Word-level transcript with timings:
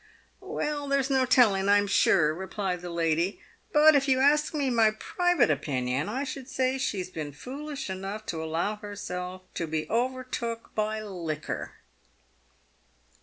"Well, 0.39 0.87
there's 0.87 1.11
no 1.11 1.27
telling, 1.27 1.69
I'm 1.69 1.85
sure," 1.85 2.33
replied 2.33 2.81
the 2.81 2.89
lady;" 2.89 3.39
but, 3.71 3.93
if 3.93 4.07
you 4.07 4.19
ask 4.19 4.51
me 4.51 4.71
my 4.71 4.89
private 4.89 5.51
opinion, 5.51 6.09
I 6.09 6.23
should 6.23 6.49
say 6.49 6.79
she's 6.79 7.11
been 7.11 7.31
foolish 7.33 7.87
enough 7.87 8.25
to 8.33 8.43
allow 8.43 8.77
herself 8.77 9.43
to 9.53 9.67
be 9.67 9.87
overtook 9.91 10.73
by 10.73 11.01
liquor." 11.03 11.73